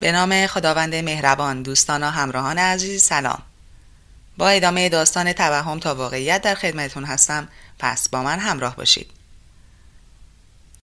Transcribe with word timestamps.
به 0.00 0.12
نام 0.12 0.46
خداوند 0.46 0.94
مهربان 0.94 1.62
دوستان 1.62 2.02
و 2.02 2.06
همراهان 2.06 2.58
عزیز 2.58 3.02
سلام. 3.02 3.42
با 4.36 4.48
ادامه 4.48 4.88
داستان 4.88 5.32
توهم 5.32 5.80
تا 5.80 5.94
واقعیت 5.94 6.42
در 6.42 6.54
خدمتتون 6.54 7.04
هستم. 7.04 7.48
پس 7.78 8.08
با 8.08 8.22
من 8.22 8.38
همراه 8.38 8.76
باشید. 8.76 9.10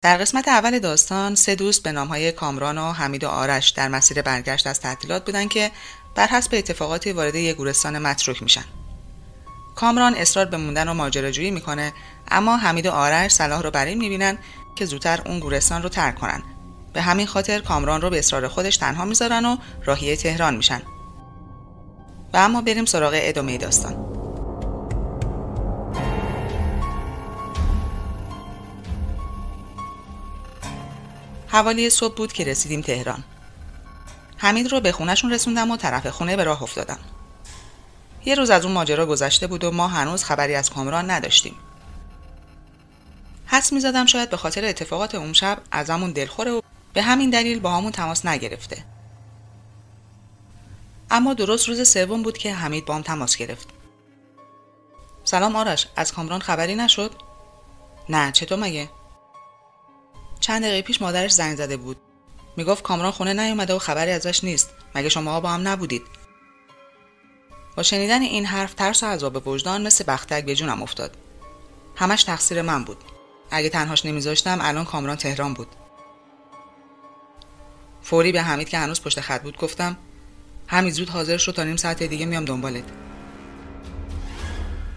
در 0.02 0.18
قسمت 0.18 0.48
اول 0.48 0.80
داستان 0.80 1.36
سه 1.36 1.56
دوست 1.56 1.84
به 1.84 1.92
نامهای 1.92 2.32
کامران 2.32 2.78
و 2.78 2.92
حمید 2.92 3.24
و 3.24 3.28
آرش 3.28 3.70
در 3.70 3.88
مسیر 3.88 4.22
برگشت 4.22 4.68
از 4.68 4.80
تعطیلات 4.80 5.26
بودن 5.26 5.48
که 5.48 5.72
بر 6.16 6.28
حسب 6.28 6.56
اتفاقاتی 6.56 7.12
وارد 7.12 7.36
یک 7.36 7.56
گورستان 7.56 8.00
متروک 8.00 8.44
میشن. 8.44 8.66
کامران 9.76 10.16
اصرار 10.16 10.46
به 10.46 10.58
موندن 10.58 10.90
و 10.90 10.94
ماجراجویی 10.94 11.52
می‌کنه 11.52 11.94
اما 12.28 12.58
حمید 12.58 12.86
و 12.86 12.92
آرش 12.92 13.32
صلاح 13.32 13.62
رو 13.62 13.72
بر 13.72 13.86
این 13.86 13.98
می‌بینن 13.98 14.38
که 14.76 14.86
زودتر 14.86 15.22
اون 15.26 15.40
گورستان 15.40 15.84
رو 15.84 15.90
ترک 15.90 16.16
کنن. 16.16 16.44
به 16.94 17.02
همین 17.02 17.28
خاطر 17.28 17.60
کامران 17.60 18.02
رو 18.02 18.10
به 18.10 18.20
اصرار 18.20 18.48
خودش 18.48 18.78
تنها 18.78 19.06
می‌ذارن 19.06 19.46
و 19.46 19.58
راهی 19.86 20.16
تهران 20.16 20.56
میشن. 20.56 20.82
و 22.34 22.38
اما 22.38 22.62
بریم 22.62 22.86
سراغ 22.86 23.12
ادامه 23.16 23.58
داستان. 23.58 24.06
حوالی 31.48 31.90
صبح 31.90 32.16
بود 32.16 32.34
که 32.34 32.44
رسیدیم 32.44 32.82
تهران. 32.82 33.24
حمید 34.38 34.72
رو 34.72 34.80
به 34.80 34.92
خونشون 34.92 35.34
رسوندم 35.34 35.72
و 35.72 35.78
طرف 35.78 36.08
خونه 36.08 36.36
به 36.36 36.44
راه 36.44 36.64
افتادم. 36.64 37.00
یه 38.26 38.36
روز 38.36 38.50
از 38.50 38.66
اون 38.66 38.74
ماجرا 38.74 39.06
گذشته 39.06 39.48
بود 39.48 39.64
و 39.64 39.72
ما 39.72 39.88
هنوز 39.88 40.24
خبری 40.24 40.56
از 40.56 40.70
کامران 40.70 41.12
نداشتیم. 41.12 41.56
حس 43.46 43.74
می‌زدم 43.74 44.06
شاید 44.06 44.30
به 44.30 44.38
خاطر 44.38 44.66
اتفاقات 44.66 45.16
اون 45.16 45.34
شب 45.34 45.58
ازمون 45.72 46.12
دلخوره 46.12 46.52
و 46.52 46.62
به 46.94 47.02
همین 47.02 47.30
دلیل 47.30 47.60
با 47.60 47.72
همون 47.72 47.92
تماس 47.92 48.26
نگرفته. 48.26 48.86
اما 51.12 51.34
درست 51.34 51.68
روز 51.70 51.90
سوم 51.90 52.24
بود 52.24 52.38
که 52.38 52.54
حمید 52.54 52.86
با 52.86 52.96
هم 52.96 53.02
تماس 53.02 53.38
گرفت. 53.38 53.68
سلام 55.24 55.56
آرش 55.56 55.88
از 55.96 56.14
کامران 56.14 56.40
خبری 56.42 56.76
نشد؟ 56.76 57.12
نه 58.10 58.32
چطور 58.32 58.60
مگه؟ 58.60 58.90
چند 60.40 60.62
دقیقه 60.62 60.82
پیش 60.82 61.02
مادرش 61.02 61.32
زنگ 61.32 61.58
زده 61.58 61.78
بود. 61.78 61.98
می‌گفت 62.58 62.84
کامران 62.84 63.12
خونه 63.12 63.34
نیومده 63.34 63.74
و 63.74 63.80
خبری 63.80 64.12
ازش 64.12 64.44
نیست. 64.44 64.70
مگه 64.96 65.10
شما 65.10 65.40
با 65.40 65.50
هم 65.50 65.68
نبودید؟ 65.68 66.04
با 67.78 67.84
شنیدن 67.84 68.22
این 68.22 68.46
حرف 68.46 68.74
ترس 68.74 69.04
و 69.04 69.06
عذاب 69.06 69.48
وجدان 69.48 69.88
مثل 69.88 70.04
بختک 70.08 70.46
به 70.46 70.56
جونم 70.56 70.84
افتاد. 70.84 71.18
همش 71.96 72.24
تقصیر 72.24 72.62
من 72.62 72.84
بود. 72.84 72.98
اگه 73.52 73.70
تنهاش 73.70 74.06
نمیذاشتم 74.06 74.60
الان 74.62 74.86
کامران 74.86 75.16
تهران 75.16 75.54
بود. 75.54 75.68
فوری 78.12 78.32
به 78.32 78.42
حمید 78.42 78.70
که 78.70 78.78
هنوز 78.78 79.02
پشت 79.02 79.22
خط 79.22 79.42
بود 79.42 79.58
گفتم 79.58 79.98
همین 80.68 80.92
زود 80.92 81.10
حاضر 81.10 81.38
شد 81.38 81.52
تا 81.52 81.64
نیم 81.64 81.76
ساعت 81.76 82.04
دیگه 82.04 82.26
میام 82.26 82.46
دنبالت. 82.46 82.84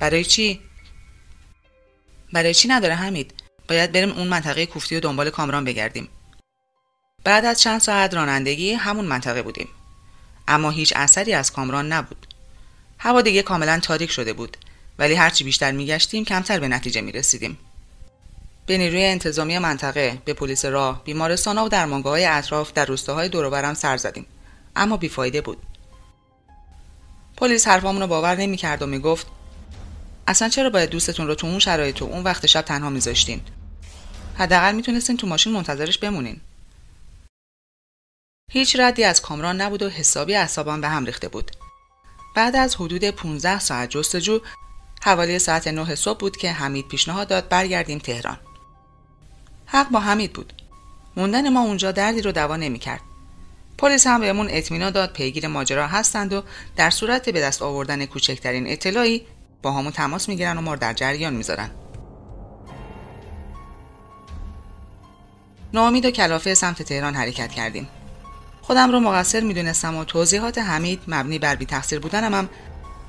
برای 0.00 0.24
چی؟ 0.24 0.60
برای 2.32 2.54
چی 2.54 2.68
نداره 2.68 2.94
حمید. 2.94 3.34
باید 3.68 3.92
بریم 3.92 4.10
اون 4.10 4.28
منطقه 4.28 4.66
کوفتی 4.66 4.96
و 4.96 5.00
دنبال 5.00 5.30
کامران 5.30 5.64
بگردیم. 5.64 6.08
بعد 7.24 7.44
از 7.44 7.60
چند 7.60 7.80
ساعت 7.80 8.14
رانندگی 8.14 8.72
همون 8.72 9.04
منطقه 9.04 9.42
بودیم. 9.42 9.68
اما 10.48 10.70
هیچ 10.70 10.92
اثری 10.96 11.34
از 11.34 11.52
کامران 11.52 11.92
نبود. 11.92 12.26
هوا 12.98 13.22
دیگه 13.22 13.42
کاملا 13.42 13.80
تاریک 13.80 14.10
شده 14.10 14.32
بود 14.32 14.56
ولی 14.98 15.14
هرچی 15.14 15.44
بیشتر 15.44 15.72
میگشتیم 15.72 16.24
کمتر 16.24 16.60
به 16.60 16.68
نتیجه 16.68 17.00
می 17.00 17.12
رسیدیم. 17.12 17.58
به 18.66 18.78
نیروی 18.78 19.04
انتظامی 19.04 19.58
منطقه، 19.58 20.18
به 20.24 20.34
پلیس 20.34 20.64
راه، 20.64 21.04
بیمارستان 21.04 21.58
و 21.58 21.68
درمانگاه 21.68 22.12
های 22.12 22.24
اطراف 22.24 22.72
در 22.72 22.84
روستاهای 22.84 23.28
دوروبرم 23.28 23.74
سر 23.74 23.96
زدیم. 23.96 24.26
اما 24.76 24.96
بیفایده 24.96 25.40
بود. 25.40 25.58
پلیس 27.36 27.68
حرفامون 27.68 28.02
رو 28.02 28.06
باور 28.06 28.36
نمی‌کرد 28.36 28.82
و 28.82 28.86
می‌گفت 28.86 29.26
اصلا 30.26 30.48
چرا 30.48 30.70
باید 30.70 30.90
دوستتون 30.90 31.26
رو 31.26 31.34
تو 31.34 31.46
اون 31.46 31.58
شرایط 31.58 32.02
و 32.02 32.04
اون 32.04 32.22
وقت 32.22 32.46
شب 32.46 32.62
تنها 32.62 32.90
میذاشتین؟ 32.90 33.40
حداقل 34.38 34.74
می‌تونستین 34.74 35.16
تو 35.16 35.26
ماشین 35.26 35.52
منتظرش 35.52 35.98
بمونین. 35.98 36.40
هیچ 38.52 38.76
ردی 38.78 39.04
از 39.04 39.22
کامران 39.22 39.60
نبود 39.60 39.82
و 39.82 39.88
حسابی 39.88 40.34
اعصابم 40.34 40.80
به 40.80 40.88
هم 40.88 41.04
ریخته 41.04 41.28
بود. 41.28 41.50
بعد 42.36 42.56
از 42.56 42.74
حدود 42.76 43.04
15 43.04 43.58
ساعت 43.58 43.90
جستجو 43.90 44.40
حوالی 45.02 45.38
ساعت 45.38 45.68
9 45.68 45.94
صبح 45.94 46.18
بود 46.18 46.36
که 46.36 46.52
حمید 46.52 46.88
پیشنهاد 46.88 47.28
داد 47.28 47.48
برگردیم 47.48 47.98
تهران. 47.98 48.38
حق 49.74 49.90
با 49.90 50.00
حمید 50.00 50.32
بود. 50.32 50.52
موندن 51.16 51.48
ما 51.48 51.60
اونجا 51.60 51.92
دردی 51.92 52.22
رو 52.22 52.32
دوا 52.32 52.56
نمی‌کرد. 52.56 53.00
پلیس 53.78 54.06
هم 54.06 54.20
بهمون 54.20 54.48
اطمینان 54.50 54.90
داد 54.90 55.12
پیگیر 55.12 55.48
ماجرا 55.48 55.86
هستند 55.86 56.32
و 56.32 56.42
در 56.76 56.90
صورت 56.90 57.28
به 57.28 57.40
دست 57.40 57.62
آوردن 57.62 58.06
کوچکترین 58.06 58.66
اطلاعی 58.66 59.26
با 59.62 59.72
همون 59.72 59.92
تماس 59.92 60.28
می‌گیرن 60.28 60.58
و 60.58 60.60
ما 60.60 60.76
در 60.76 60.92
جریان 60.92 61.34
می‌ذارن. 61.34 61.70
ناامید 65.72 66.06
و 66.06 66.10
کلافه 66.10 66.54
سمت 66.54 66.82
تهران 66.82 67.14
حرکت 67.14 67.52
کردیم. 67.52 67.88
خودم 68.62 68.92
رو 68.92 69.00
مقصر 69.00 69.40
می‌دونستم 69.40 69.96
و 69.96 70.04
توضیحات 70.04 70.58
حمید 70.58 71.00
مبنی 71.08 71.38
بر 71.38 71.54
بی 71.54 71.66
تقصیر 71.66 71.98
بودنم 71.98 72.34
هم 72.34 72.48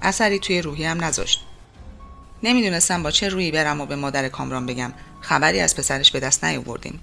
اثری 0.02 0.40
توی 0.40 0.62
روحی 0.62 0.86
هم 0.86 1.04
نذاشت. 1.04 1.46
نمی‌دونستم 2.44 3.04
با 3.04 3.12
چه 3.12 3.30
رویی 3.30 3.52
برم 3.52 3.82
و 3.82 3.86
به 3.86 3.96
مادر 3.96 4.30
کامران 4.30 4.66
بگم 4.66 4.94
خبری 5.26 5.60
از 5.60 5.76
پسرش 5.76 6.12
به 6.12 6.20
دست 6.20 6.44
نیاوردیم. 6.44 7.00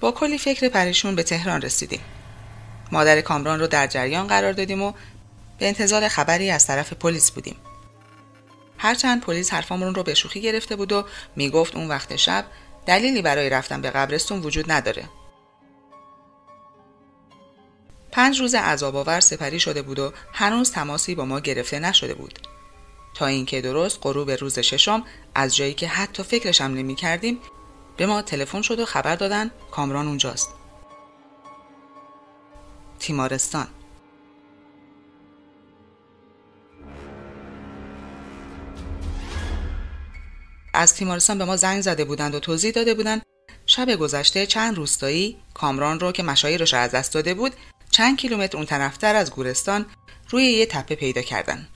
با 0.00 0.12
کلی 0.12 0.38
فکر 0.38 0.68
پریشون 0.68 1.14
به 1.14 1.22
تهران 1.22 1.62
رسیدیم. 1.62 2.00
مادر 2.92 3.20
کامران 3.20 3.60
رو 3.60 3.66
در 3.66 3.86
جریان 3.86 4.26
قرار 4.26 4.52
دادیم 4.52 4.82
و 4.82 4.92
به 5.58 5.66
انتظار 5.66 6.08
خبری 6.08 6.50
از 6.50 6.66
طرف 6.66 6.92
پلیس 6.92 7.30
بودیم. 7.30 7.56
هرچند 8.78 9.20
پلیس 9.20 9.52
حرفامون 9.52 9.94
رو 9.94 10.02
به 10.02 10.14
شوخی 10.14 10.40
گرفته 10.40 10.76
بود 10.76 10.92
و 10.92 11.04
می‌گفت 11.36 11.76
اون 11.76 11.88
وقت 11.88 12.16
شب 12.16 12.44
دلیلی 12.86 13.22
برای 13.22 13.50
رفتن 13.50 13.80
به 13.80 13.90
قبرستون 13.90 14.40
وجود 14.40 14.72
نداره. 14.72 15.08
پنج 18.12 18.40
روز 18.40 18.54
عذاب 18.54 18.96
آور 18.96 19.20
سپری 19.20 19.60
شده 19.60 19.82
بود 19.82 19.98
و 19.98 20.12
هنوز 20.32 20.72
تماسی 20.72 21.14
با 21.14 21.24
ما 21.24 21.40
گرفته 21.40 21.78
نشده 21.78 22.14
بود. 22.14 22.38
تا 23.14 23.26
اینکه 23.26 23.60
درست 23.60 23.98
غروب 24.02 24.30
روز 24.30 24.58
ششم 24.58 25.04
از 25.34 25.56
جایی 25.56 25.74
که 25.74 25.88
حتی 25.88 26.22
فکرش 26.22 26.60
هم 26.60 26.74
نمی 26.74 26.94
کردیم 26.94 27.38
به 27.96 28.06
ما 28.06 28.22
تلفن 28.22 28.62
شد 28.62 28.80
و 28.80 28.84
خبر 28.84 29.16
دادن 29.16 29.50
کامران 29.70 30.06
اونجاست. 30.06 30.48
تیمارستان 32.98 33.66
از 40.74 40.94
تیمارستان 40.94 41.38
به 41.38 41.44
ما 41.44 41.56
زنگ 41.56 41.82
زده 41.82 42.04
بودند 42.04 42.34
و 42.34 42.40
توضیح 42.40 42.70
داده 42.70 42.94
بودند 42.94 43.22
شب 43.66 43.90
گذشته 43.96 44.46
چند 44.46 44.76
روستایی 44.76 45.36
کامران 45.54 46.00
رو 46.00 46.12
که 46.12 46.22
مشایرش 46.22 46.74
از 46.74 46.90
دست 46.90 47.14
داده 47.14 47.34
بود 47.34 47.52
چند 47.90 48.16
کیلومتر 48.18 48.56
اون 48.56 48.66
طرفتر 48.66 49.16
از 49.16 49.30
گورستان 49.30 49.86
روی 50.30 50.44
یه 50.44 50.66
تپه 50.66 50.94
پیدا 50.94 51.22
کردن. 51.22 51.68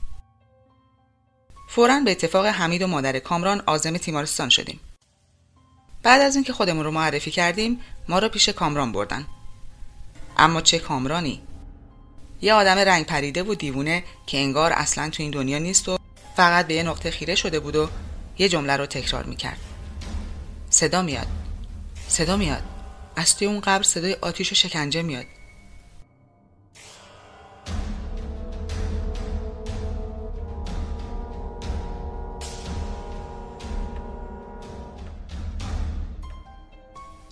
فورا 1.69 2.01
به 2.01 2.11
اتفاق 2.11 2.47
حمید 2.47 2.83
و 2.83 2.87
مادر 2.87 3.19
کامران 3.19 3.63
آزم 3.67 3.97
تیمارستان 3.97 4.49
شدیم. 4.49 4.81
بعد 6.03 6.21
از 6.21 6.35
اینکه 6.35 6.53
خودمون 6.53 6.85
رو 6.85 6.91
معرفی 6.91 7.31
کردیم 7.31 7.81
ما 8.09 8.19
رو 8.19 8.29
پیش 8.29 8.49
کامران 8.49 8.93
بردن. 8.93 9.27
اما 10.37 10.61
چه 10.61 10.79
کامرانی؟ 10.79 11.43
یه 12.41 12.55
آدم 12.55 12.79
رنگ 12.79 13.07
پریده 13.07 13.43
و 13.43 13.55
دیوونه 13.55 14.05
که 14.27 14.39
انگار 14.39 14.73
اصلا 14.73 15.11
تو 15.11 15.23
این 15.23 15.31
دنیا 15.31 15.59
نیست 15.59 15.89
و 15.89 15.99
فقط 16.37 16.67
به 16.67 16.75
یه 16.75 16.83
نقطه 16.83 17.11
خیره 17.11 17.35
شده 17.35 17.61
بود 17.61 17.77
و 17.77 17.89
یه 18.39 18.49
جمله 18.49 18.77
رو 18.77 18.87
تکرار 18.87 19.25
می‌کرد. 19.25 19.59
صدا 20.71 21.03
میاد. 21.03 21.27
صدا 22.09 22.37
میاد. 22.37 22.63
از 23.17 23.37
توی 23.37 23.47
اون 23.47 23.61
قبر 23.61 23.83
صدای 23.83 24.15
آتیش 24.15 24.53
و 24.53 24.55
شکنجه 24.55 25.03
میاد. 25.03 25.27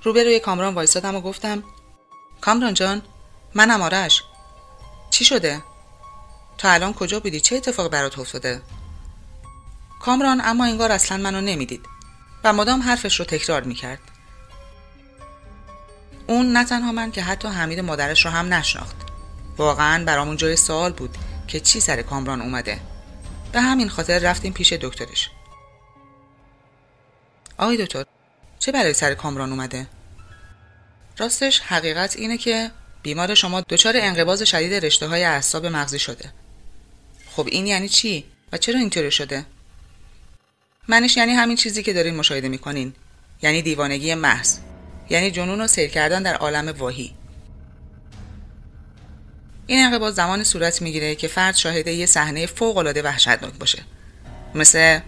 روبروی 0.07 0.41
کامران 0.41 0.75
وایسادم 0.75 1.15
و 1.15 1.21
گفتم 1.21 1.65
کامران 2.41 2.75
جان 2.75 3.03
منم 3.55 3.83
آرش 3.83 4.23
چی 5.11 5.25
شده؟ 5.25 5.63
تا 6.59 6.71
الان 6.71 6.95
کجا 6.95 7.21
بودی؟ 7.21 7.41
چه 7.41 7.57
اتفاق 7.57 7.91
برات 7.91 8.19
افتاده؟ 8.19 8.63
کامران 10.01 10.41
اما 10.45 10.65
انگار 10.65 10.93
اصلا 10.93 11.19
منو 11.19 11.41
نمی‌دید 11.41 11.87
و 12.45 12.53
مدام 12.53 12.83
حرفش 12.83 13.19
رو 13.19 13.25
تکرار 13.25 13.63
می‌کرد 13.63 13.99
اون 16.27 16.53
نه 16.53 16.65
تنها 16.65 16.93
من 16.93 17.11
که 17.11 17.23
حتی 17.23 17.49
حمید 17.49 17.81
مادرش 17.81 18.25
رو 18.25 18.31
هم 18.31 18.55
نشناخت 18.55 18.97
واقعا 19.57 20.05
برامون 20.05 20.37
جای 20.37 20.57
سوال 20.57 20.93
بود 20.93 21.19
که 21.49 21.61
چی 21.61 21.81
سر 21.81 22.03
کامران 22.03 22.43
اومده 22.43 22.81
به 23.53 23.61
همین 23.61 23.89
خاطر 23.89 24.19
رفتیم 24.19 24.53
پیش 24.53 24.73
دکترش 24.73 25.31
آقای 27.59 27.85
دکتر 27.85 28.05
چه 28.59 28.73
برای 28.73 28.93
سر 28.93 29.15
کامران 29.15 29.51
اومده 29.51 29.87
راستش 31.19 31.61
حقیقت 31.61 32.17
اینه 32.17 32.39
که 32.39 32.71
بیمار 33.03 33.35
شما 33.35 33.61
دچار 33.61 33.97
انقباض 33.97 34.43
شدید 34.43 34.85
رشته 34.85 35.07
های 35.07 35.25
اعصاب 35.25 35.67
مغزی 35.67 35.99
شده. 35.99 36.33
خب 37.31 37.49
این 37.51 37.67
یعنی 37.67 37.89
چی؟ 37.89 38.25
و 38.53 38.59
چرا 38.59 38.79
اینطوری 38.79 39.11
شده؟ 39.11 39.47
منش 40.89 41.17
یعنی 41.17 41.33
همین 41.33 41.57
چیزی 41.57 41.83
که 41.83 41.93
دارین 41.93 42.15
مشاهده 42.17 42.49
می‌کنین. 42.49 42.93
یعنی 43.43 43.63
دیوانگی 43.63 44.15
محض. 44.15 44.59
یعنی 45.11 45.31
جنون 45.31 45.61
و 45.61 45.67
سیر 45.67 45.91
کردن 45.91 46.23
در 46.23 46.35
عالم 46.35 46.69
واهی. 46.69 47.15
این 49.67 49.85
انقباض 49.85 50.15
زمان 50.15 50.45
صورت 50.45 50.83
می‌گیره 50.83 51.15
که 51.15 51.29
فرد 51.29 51.57
شاهد 51.57 51.87
یه 51.87 52.07
صحنه 52.07 52.47
فوق 52.47 52.77
العاده 52.77 53.03
وحشتناک 53.03 53.55
باشه. 53.55 53.83
مثل 54.55 55.01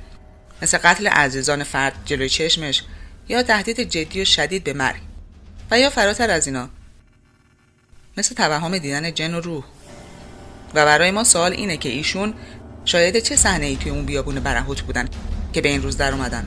مثل 0.62 0.78
قتل 0.78 1.06
عزیزان 1.06 1.64
فرد 1.64 1.94
جلوی 2.05 2.28
چشمش 2.28 2.82
یا 3.28 3.43
تهدید 3.43 3.81
جدی 3.81 4.22
و 4.22 4.25
شدید 4.25 4.64
به 4.64 4.72
مرگ. 4.72 5.07
و 5.70 5.79
یا 5.79 5.91
فراتر 5.91 6.31
از 6.31 6.47
اینا. 6.47 6.69
مثل 8.17 8.35
توهم 8.35 8.79
دیدن 8.79 9.15
جن 9.15 9.35
و 9.35 9.41
روح. 9.41 9.65
و 10.75 10.85
برای 10.85 11.11
ما 11.11 11.25
سوال 11.25 11.53
اینه 11.53 11.76
که 11.76 11.88
ایشون 11.88 12.35
شاید 12.85 13.19
چه 13.19 13.37
صحنه 13.37 13.67
ای 13.67 13.76
توی 13.76 13.91
اون 13.91 14.05
بیابون 14.05 14.41
برهوت 14.41 14.81
بودن 14.82 15.09
که 15.53 15.61
به 15.61 15.69
این 15.69 15.82
روز 15.82 15.97
در 15.97 16.12
اومدن. 16.12 16.47